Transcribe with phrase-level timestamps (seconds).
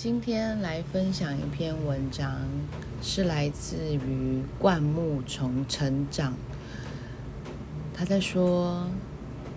[0.00, 2.32] 今天来分享一篇文章，
[3.02, 6.34] 是来自于灌木丛成长。
[7.92, 8.86] 他在说，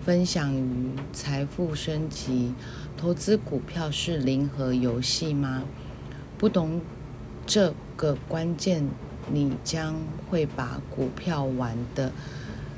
[0.04, 2.56] 分享于财富升级，
[2.98, 5.62] 投资股票是零和游戏吗？
[6.40, 6.82] 不懂
[7.46, 8.90] 这个关键，
[9.32, 9.94] 你将
[10.28, 12.12] 会把股票玩的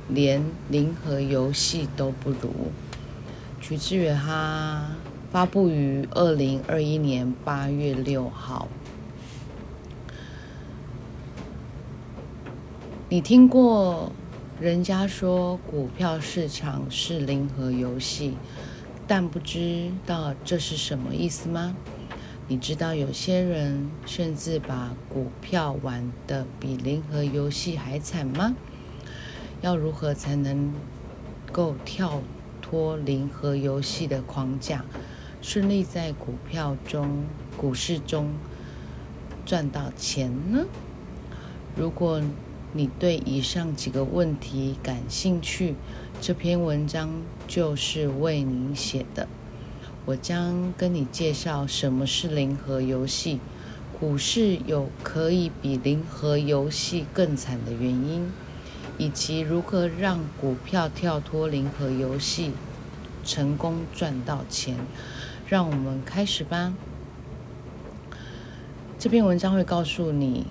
[0.09, 2.73] 连零和游戏都不如。
[3.61, 4.85] 取自于他。
[5.33, 8.67] 发布于二零二一年八月六号。
[13.09, 14.11] 你听过
[14.61, 18.35] 人家说股票市场是零和游戏，
[19.07, 21.75] 但不知道这是什么意思吗？
[22.47, 28.55] 你知道有些人甚至把股票玩的比零和游戏还惨吗？
[29.61, 30.71] 要如何才能
[31.51, 32.21] 够跳
[32.61, 34.85] 脱零和游戏的框架？
[35.43, 37.25] 顺利在股票中、
[37.57, 38.29] 股市中
[39.45, 40.63] 赚到钱呢？
[41.75, 42.21] 如果
[42.71, 45.75] 你对以上几个问题感兴趣，
[46.21, 47.09] 这篇文章
[47.45, 49.27] 就是为你写的。
[50.05, 53.41] 我将跟你介绍什么是零和游戏，
[53.99, 58.31] 股市有可以比零和游戏更惨的原因，
[58.97, 62.53] 以及如何让股票跳脱零和游戏，
[63.25, 64.77] 成功赚到钱。
[65.45, 66.73] 让我们开始吧。
[68.97, 70.47] 这篇文章会告诉你：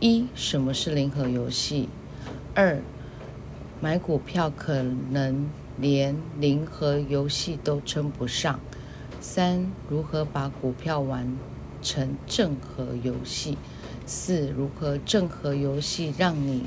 [0.00, 1.88] 一、什么是零和游戏；
[2.54, 2.78] 二、
[3.80, 8.58] 买股票可能连零和游戏都称不上；
[9.18, 11.34] 三、如何把股票玩
[11.80, 13.56] 成正和游戏；
[14.04, 16.64] 四、如何正和游戏让你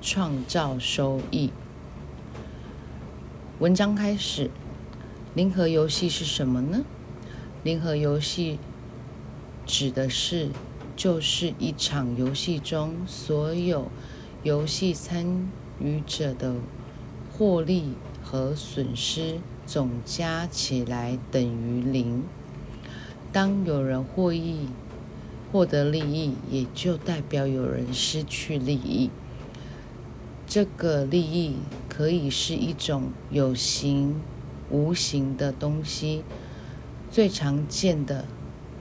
[0.00, 1.52] 创造收益。
[3.60, 4.50] 文章开始：
[5.36, 6.80] 零和游戏是什么呢？
[7.64, 8.58] 零和游戏
[9.64, 10.48] 指的是，
[10.96, 13.86] 就是一场游戏中所有
[14.42, 16.56] 游戏参与者的
[17.30, 22.24] 获利和损失总加起来等于零。
[23.32, 24.66] 当有人获益
[25.52, 29.08] 获得利益，也就代表有人失去利益。
[30.48, 31.54] 这个利益
[31.88, 34.20] 可以是一种有形、
[34.68, 36.24] 无形的东西。
[37.12, 38.24] 最常见的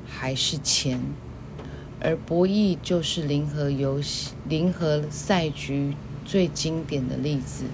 [0.08, 1.02] 还是钱，
[2.00, 5.94] 而博弈就是零和游戏、零和赛局
[6.24, 7.66] 最经典的例子。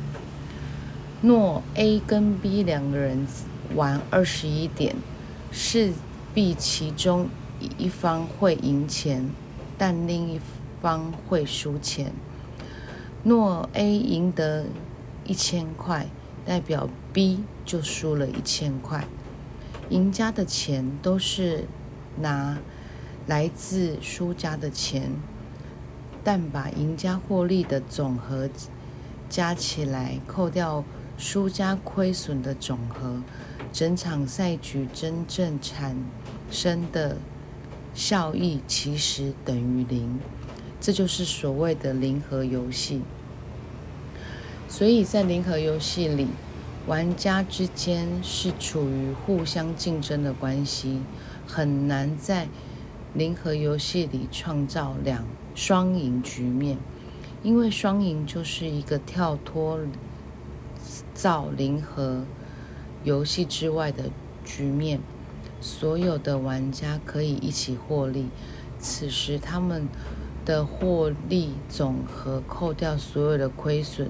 [1.22, 3.28] 若 A 跟 B 两个人
[3.76, 4.96] 玩二十一点，
[5.52, 5.94] 势
[6.34, 7.30] 必其中
[7.78, 9.30] 一方会赢钱，
[9.78, 10.42] 但另一
[10.82, 12.12] 方会输钱。
[13.24, 14.66] 若 A 赢得
[15.24, 16.08] 一千块，
[16.44, 19.06] 代表 B 就输了一千块。
[19.90, 21.66] 赢家的钱都是
[22.20, 22.58] 拿
[23.26, 25.12] 来自输家的钱，
[26.24, 28.50] 但把赢家获利的总和
[29.30, 30.84] 加起来，扣掉
[31.18, 33.22] 输家亏损的总和，
[33.72, 35.96] 整场赛局真正产
[36.52, 37.18] 生的
[37.94, 40.20] 效益其实等于零。
[40.82, 43.02] 这就是所谓的零和游戏。
[44.70, 46.28] 所以在零和游戏里。
[46.88, 51.02] 玩家之间是处于互相竞争的关系，
[51.46, 52.48] 很难在
[53.14, 56.78] 零和游戏里创造两双赢局面，
[57.44, 59.80] 因为双赢就是一个跳脱
[61.14, 62.24] 造零和
[63.04, 64.06] 游戏之外的
[64.46, 65.02] 局面，
[65.60, 68.30] 所有的玩家可以一起获利，
[68.80, 69.90] 此时他们
[70.46, 74.10] 的获利总和扣掉所有的亏损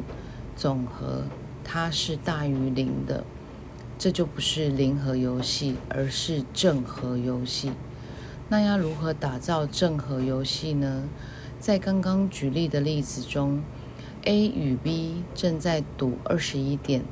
[0.55, 1.23] 总和。
[1.69, 3.25] 它是大于零的，
[3.99, 7.73] 这就不是零和游戏，而是正和游戏。
[8.47, 11.03] 那要如何打造正和游戏呢？
[11.59, 13.61] 在刚刚举例的例子中
[14.23, 17.03] ，A 与 B 正在赌二十一点，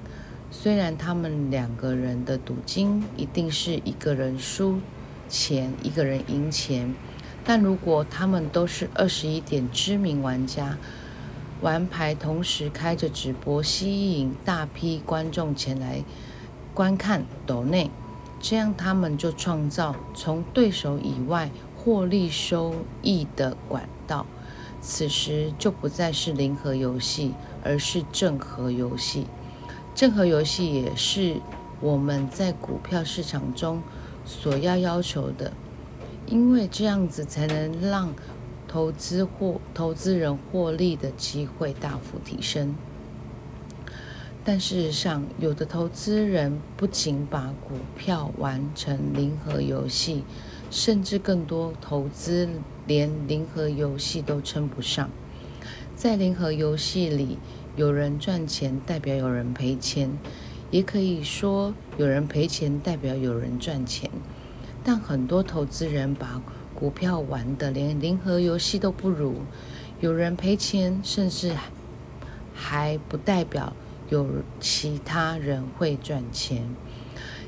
[0.50, 4.80] 虽然他们两个人的赌金一定是一个人输
[5.28, 6.96] 钱，一个人赢钱，
[7.44, 10.78] 但如果他们都是二十一点知名玩家。
[11.62, 16.04] 玩牌同时开着直播，吸引大批观众前来
[16.74, 17.90] 观看斗内，
[18.42, 24.26] 这样他们就创造从对手以外获利收益的管道。
[24.82, 29.26] 此时就不再是零和游戏，而是正和游戏。
[29.96, 31.38] 正和游戏也是
[31.80, 33.82] 我们在股票市场中
[34.26, 35.54] 所要要求的，
[36.28, 38.14] 因为这样子才能让。
[38.76, 42.76] 投资或投资人获利的机会大幅提升，
[44.44, 50.26] 但事实上，有的投资人不仅把股票玩成零和游戏，
[50.70, 52.50] 甚至更多投资
[52.86, 55.10] 连零和游戏都称不上。
[55.96, 57.38] 在零和游戏里，
[57.78, 60.12] 有人赚钱代表有人赔钱，
[60.70, 64.12] 也可以说有人赔钱代表有人赚钱。
[64.84, 66.42] 但很多投资人把
[66.76, 69.36] 股票玩的连零和游戏都不如，
[70.02, 71.54] 有人赔钱，甚至
[72.54, 73.74] 还不代表
[74.10, 74.28] 有
[74.60, 76.68] 其他人会赚钱。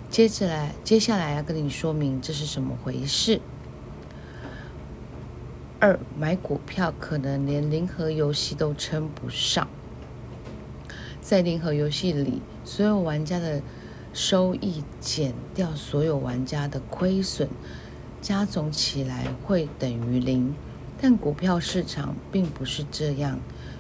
[0.09, 3.41] 接着来，接下来要跟你说明这是什么回事。
[5.80, 9.68] 二，买股票可能连零和游戏都称不上。
[11.21, 13.62] 在零和游戏里，所有玩家的
[14.13, 17.50] 收益减掉所有玩家的亏损，
[18.21, 20.55] 加总起来会等于零。
[20.99, 23.39] 但股票市场并不是这样。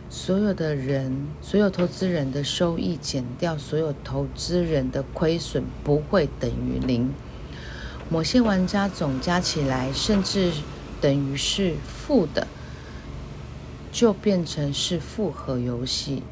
[0.09, 7.11] 所有的人，所有投资人的收益减掉所有投资人的亏损，不会等于零。
[8.09, 10.53] 某些玩家总加起来，甚至
[11.01, 12.47] 等于是负的，
[13.91, 16.23] 就变成是复合游戏。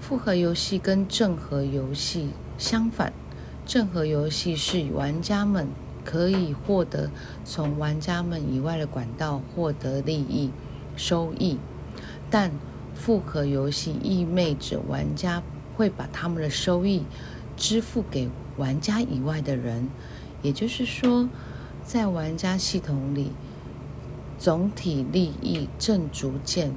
[0.00, 3.12] 复合游戏跟正和游戏相反，
[3.66, 5.68] 正和游戏是玩家们
[6.08, 7.10] 可以获得
[7.44, 10.50] 从玩家们以外的管道获得利益
[10.96, 11.58] 收益。
[12.30, 12.50] 但
[12.94, 15.42] 复合游戏意味着玩家
[15.76, 17.04] 会把他们的收益
[17.58, 19.90] 支付给玩家以外的人，
[20.40, 21.28] 也就是说，
[21.84, 23.32] 在玩家系统里，
[24.38, 26.72] 总体利益正逐渐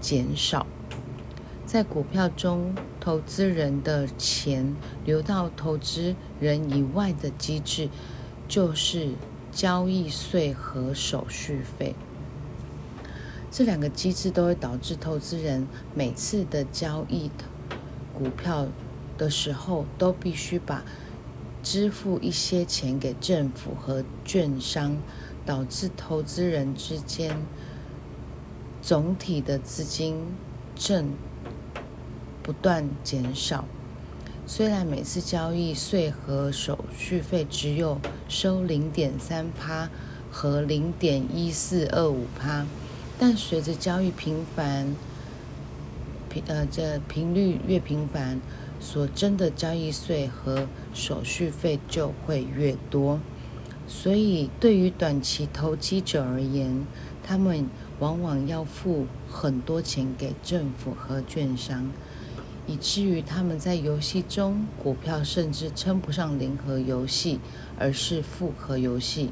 [0.00, 0.66] 减少。
[1.64, 7.88] 在股票中，投资人的钱流到投资人以外的机制，
[8.48, 9.10] 就是
[9.52, 11.94] 交易税和手续费。
[13.50, 17.30] 这两个机制都会导致投资人每次的交易
[18.12, 18.66] 股票
[19.16, 20.84] 的时候，都必须把
[21.62, 24.96] 支付一些钱给政府和券商，
[25.46, 27.36] 导致投资人之间
[28.82, 30.22] 总体的资金
[30.74, 31.08] 正
[32.42, 33.64] 不断减少。
[34.48, 39.90] 虽然每次交易税和手续费只有收零点三趴
[40.30, 42.64] 和零点一四二五趴。
[43.18, 44.94] 但随着交易频繁，
[46.28, 48.40] 频呃这频率越频繁，
[48.78, 53.18] 所征的交易税和手续费就会越多。
[53.88, 56.86] 所以，对于短期投机者而言，
[57.22, 57.66] 他们
[58.00, 61.90] 往往要付很多钱给政府和券商，
[62.66, 67.38] 以至于他们在游戏中，股票甚至称不上零和游戏，
[67.78, 69.30] 而是复合游戏。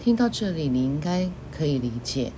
[0.00, 2.32] 听到这里，你应该可以理解。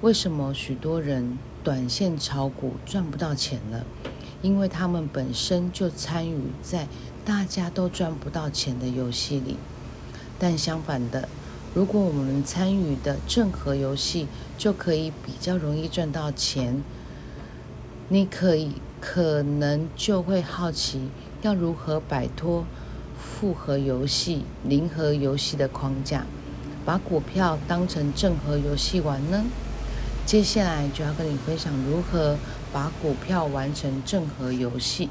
[0.00, 3.84] 为什么许多人短线炒股赚不到钱了？
[4.40, 6.88] 因为他们本身就参与在
[7.22, 9.58] 大家都赚不到钱的游戏里。
[10.38, 11.28] 但相反的，
[11.74, 14.26] 如果我们参与的正和游戏，
[14.56, 16.82] 就可以比较容易赚到钱。
[18.08, 21.10] 你可以可能就会好奇，
[21.42, 22.64] 要如何摆脱
[23.18, 26.26] 复合游戏、零和游戏的框架，
[26.84, 29.44] 把股票当成正和游戏玩呢？
[30.26, 32.36] 接下来就要跟你分享如何
[32.72, 35.08] 把股票玩成正和游戏。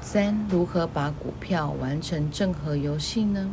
[0.00, 3.50] 三、如何把股票玩成正和游戏呢？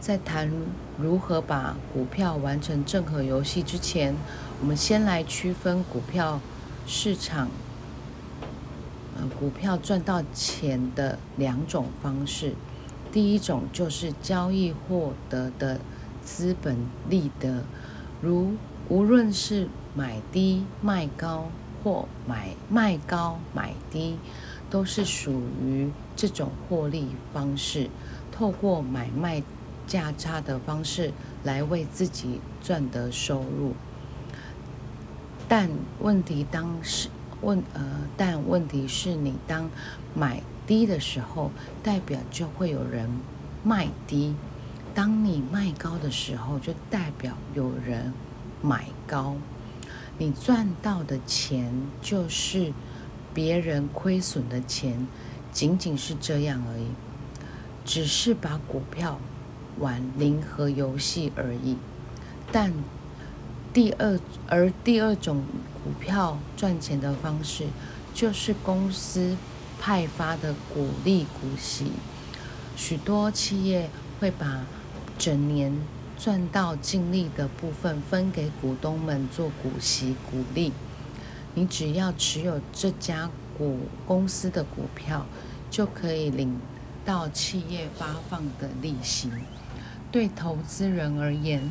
[0.00, 0.50] 在谈
[0.98, 4.16] 如何把股票完成正和游戏之前，
[4.60, 6.40] 我们先来区分股票
[6.86, 7.48] 市场，
[9.16, 12.54] 呃，股票赚到钱的两种方式。
[13.12, 15.78] 第一种就是交易获得的。
[16.22, 16.76] 资本
[17.08, 17.64] 利得，
[18.20, 18.52] 如
[18.90, 21.50] 无论是买低卖高
[21.82, 24.16] 或买卖高买低，
[24.68, 27.88] 都是属于这种获利方式。
[28.30, 29.42] 透过买卖
[29.90, 33.74] 价差的方式来为自己赚得收入。
[35.48, 35.68] 但
[35.98, 37.08] 问题当是
[37.40, 37.82] 问呃，
[38.16, 39.68] 但问题是你当
[40.14, 41.50] 买低的时候，
[41.82, 43.10] 代表就会有人
[43.64, 44.36] 卖低。
[44.94, 48.12] 当你卖高的时候，就代表有人
[48.62, 49.34] 买高，
[50.18, 52.72] 你赚到的钱就是
[53.34, 55.04] 别人亏损的钱，
[55.50, 56.86] 仅仅是这样而已，
[57.84, 59.18] 只是把股票
[59.78, 61.76] 玩零和游戏而已。
[62.52, 62.72] 但
[63.72, 65.44] 第二而第二种
[65.84, 67.66] 股票赚钱的方式，
[68.12, 69.36] 就是公司
[69.78, 71.92] 派发的股利股息，
[72.76, 74.66] 许多企业会把
[75.16, 75.72] 整年
[76.18, 80.72] 赚到净利的部分分给股东们做股息股利。
[81.54, 85.26] 你只要持有这家股公司的股票，
[85.70, 86.58] 就可以领
[87.04, 89.30] 到企业发放的利息。
[90.10, 91.70] 对投资人而言，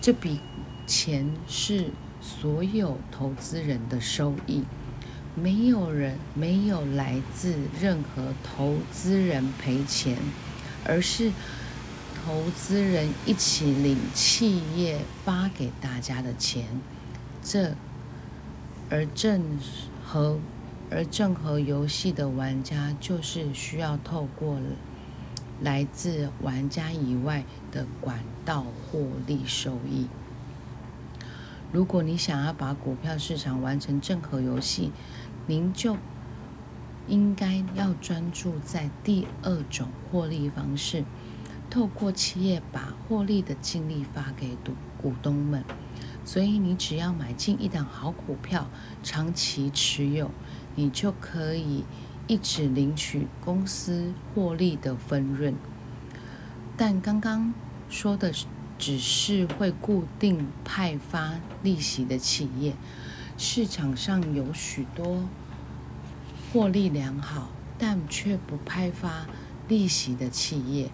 [0.00, 0.40] 这笔
[0.86, 4.64] 钱是所有投资人的收益。
[5.34, 10.18] 没有人没有来自任何投资人赔钱，
[10.84, 11.32] 而是
[12.22, 16.66] 投资人一起领企业发给大家的钱。
[17.42, 17.74] 这
[18.90, 19.58] 而正
[20.04, 20.38] 和
[20.90, 24.58] 而正和游戏的玩家就是需要透过
[25.62, 30.08] 来自玩家以外的管道获利收益。
[31.70, 34.90] 如果你想要把股票市场玩成正和游戏，
[35.46, 35.96] 您就
[37.08, 41.04] 应该要专注在第二种获利方式，
[41.70, 45.64] 透过企业把获利的净利发给股股东们。
[46.24, 48.68] 所以，你只要买进一档好股票，
[49.02, 50.30] 长期持有，
[50.76, 51.84] 你就可以
[52.26, 55.54] 一直领取公司获利的分润。
[56.76, 57.52] 但刚刚
[57.88, 58.32] 说的
[58.78, 62.74] 只是会固定派发利息的企业。
[63.38, 65.24] 市场上有许多
[66.52, 67.48] 获利良好
[67.78, 69.26] 但却不派发
[69.68, 70.90] 利息的企业，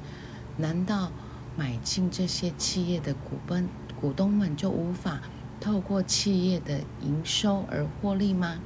[0.56, 1.10] 难道
[1.56, 3.68] 买进这些企业的股本
[4.00, 5.20] 股东们就无法
[5.60, 8.60] 透过企业的营收而获利吗？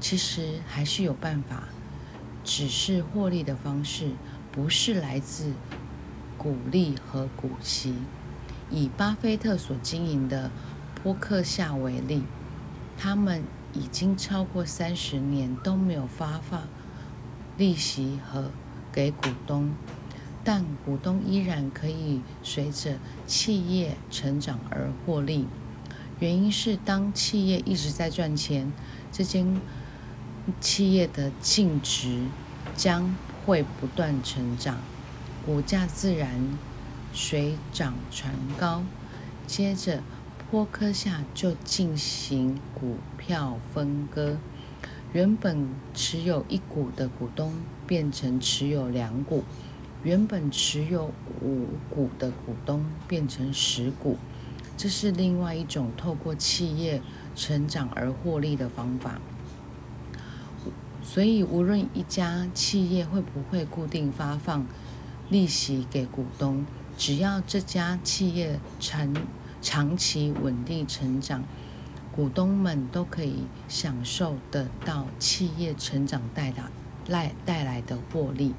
[0.00, 1.68] 其实还是有办法，
[2.44, 4.12] 只是获利的方式
[4.52, 5.52] 不是来自
[6.36, 7.94] 股利和股息。
[8.70, 10.50] 以巴菲特所经营的
[11.02, 12.22] 波克夏为例。
[13.00, 16.62] 他们已经超过三十年都没有发放
[17.56, 18.50] 利息和
[18.90, 19.70] 给股东，
[20.42, 25.46] 但股东依然可以随着企业成长而获利。
[26.18, 28.72] 原因是当企业一直在赚钱，
[29.12, 29.60] 这间
[30.60, 32.22] 企业的净值
[32.74, 33.14] 将
[33.44, 34.78] 会不断成长，
[35.44, 36.58] 股价自然
[37.12, 38.82] 水涨船高。
[39.46, 40.02] 接着。
[40.50, 44.38] 波克夏就进行股票分割，
[45.12, 47.52] 原本持有一股的股东
[47.86, 49.44] 变成持有两股，
[50.02, 51.12] 原本持有
[51.42, 54.16] 五股的股东变成十股，
[54.74, 57.02] 这是另外一种透过企业
[57.36, 59.20] 成长而获利的方法。
[61.10, 64.66] 所以，无论一家企业会不会固定发放
[65.30, 66.66] 利息给股东，
[66.98, 69.14] 只要这家企业长
[69.62, 71.42] 长期稳定成长，
[72.14, 76.68] 股东们都可以享受得到企业成长带来
[77.08, 78.54] 带带来的获利，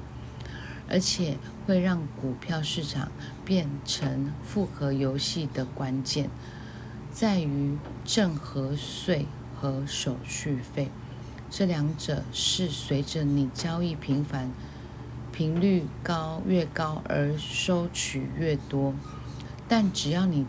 [0.88, 1.36] 而且
[1.68, 3.12] 会让股票市场
[3.44, 6.28] 变成复合游戏的关键，
[7.12, 10.90] 在于正和税和手续费，
[11.50, 14.50] 这两者是随着你交易频繁、
[15.32, 18.94] 频率高越高而收取越多，
[19.68, 20.46] 但只要你。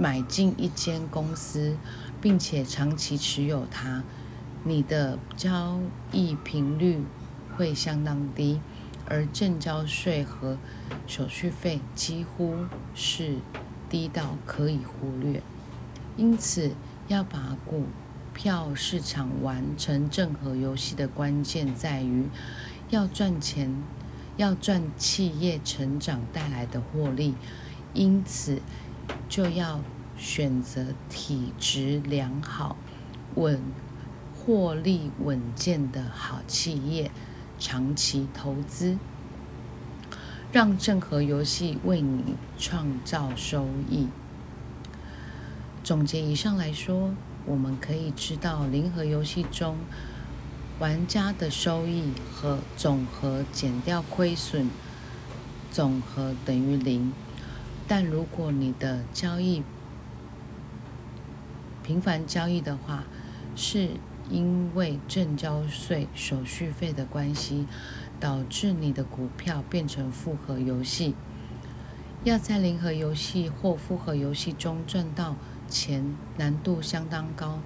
[0.00, 1.76] 买进一间公司，
[2.20, 4.04] 并且长期持有它，
[4.62, 5.80] 你的交
[6.12, 7.02] 易频率
[7.56, 8.60] 会相当低，
[9.08, 10.56] 而正交税和
[11.08, 12.54] 手续费几乎
[12.94, 13.38] 是
[13.90, 15.42] 低到可以忽略。
[16.16, 16.76] 因此，
[17.08, 17.86] 要把股
[18.38, 22.28] 票市场完成正和游戏的关键在于
[22.88, 23.82] 要赚钱，
[24.36, 27.34] 要赚企业成长带来的获利。
[27.92, 28.62] 因此。
[29.26, 29.80] 就要
[30.18, 32.76] 选择体质良好、
[33.36, 33.62] 稳
[34.34, 37.10] 获利稳健的好企业，
[37.58, 38.98] 长期投资，
[40.52, 44.08] 让正和游戏为你创造收益。
[45.82, 47.14] 总结以上来说，
[47.46, 49.76] 我们可以知道，零和游戏中
[50.78, 54.68] 玩家的收益和总和减掉亏损，
[55.70, 57.12] 总和等于零。
[57.86, 59.62] 但如果你的交易
[61.82, 63.04] 频繁交易的话，
[63.56, 63.92] 是
[64.30, 67.66] 因为正交税手续费的关系，
[68.20, 71.14] 导致你的股票变成复合游戏。
[72.24, 75.36] 要在零和游戏或复合游戏中赚到
[75.68, 77.60] 钱，难度相当高，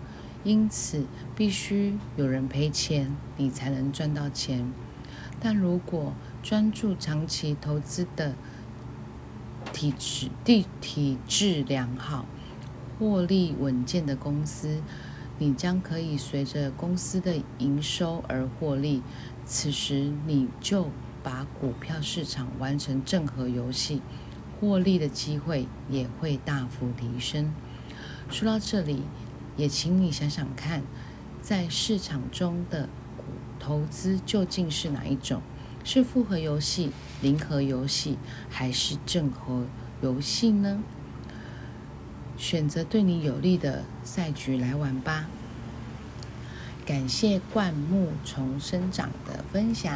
[0.45, 1.07] 因此
[1.37, 4.73] 必须有人赔钱，你才能赚到钱。
[5.41, 8.35] 但如果专注长期投资的，
[9.73, 12.27] 体质地体质良好、
[12.99, 14.83] 获利稳健的公司，
[15.39, 19.03] 你将可以随着公司的营收而获利。
[19.45, 20.89] 此时，你就
[21.23, 24.03] 把股票市场完成正和游戏，
[24.61, 27.53] 获利的机会也会大幅提升。
[28.33, 29.03] 说到这里，
[29.59, 30.83] 也请你想想看，
[31.43, 32.89] 在市场中的
[33.61, 35.43] 投资究竟是哪一种？
[35.85, 38.17] 是复合游戏、零和游戏，
[38.49, 39.67] 还是正和
[40.01, 40.83] 游戏呢？
[42.39, 45.29] 选择对你有利的赛局来玩吧。
[46.87, 49.93] 感谢灌木丛生长的分享。